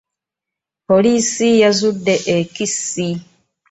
[0.87, 3.07] Poliisi yazudde ekkisi.